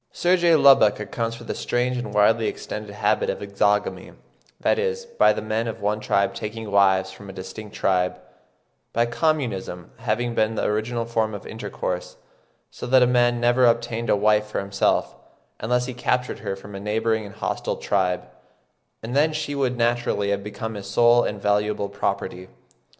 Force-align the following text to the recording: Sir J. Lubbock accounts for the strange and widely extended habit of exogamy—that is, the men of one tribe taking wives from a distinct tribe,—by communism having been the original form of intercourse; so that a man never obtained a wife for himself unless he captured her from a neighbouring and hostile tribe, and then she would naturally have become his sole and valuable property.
Sir 0.11 0.35
J. 0.35 0.55
Lubbock 0.55 0.99
accounts 0.99 1.35
for 1.35 1.43
the 1.43 1.53
strange 1.53 1.95
and 1.95 2.11
widely 2.11 2.47
extended 2.47 2.89
habit 2.91 3.29
of 3.29 3.37
exogamy—that 3.39 4.79
is, 4.79 5.05
the 5.19 5.41
men 5.43 5.67
of 5.67 5.79
one 5.79 5.99
tribe 5.99 6.33
taking 6.33 6.71
wives 6.71 7.11
from 7.11 7.29
a 7.29 7.33
distinct 7.33 7.75
tribe,—by 7.75 9.05
communism 9.05 9.91
having 9.97 10.33
been 10.33 10.55
the 10.55 10.63
original 10.63 11.05
form 11.05 11.35
of 11.35 11.45
intercourse; 11.45 12.17
so 12.71 12.87
that 12.87 13.03
a 13.03 13.05
man 13.05 13.39
never 13.39 13.67
obtained 13.67 14.09
a 14.09 14.15
wife 14.15 14.47
for 14.47 14.59
himself 14.59 15.15
unless 15.59 15.85
he 15.85 15.93
captured 15.93 16.39
her 16.39 16.55
from 16.55 16.73
a 16.73 16.79
neighbouring 16.79 17.23
and 17.23 17.35
hostile 17.35 17.75
tribe, 17.77 18.27
and 19.03 19.15
then 19.15 19.31
she 19.31 19.53
would 19.53 19.77
naturally 19.77 20.31
have 20.31 20.43
become 20.43 20.73
his 20.73 20.89
sole 20.89 21.21
and 21.23 21.39
valuable 21.43 21.89
property. 21.89 22.47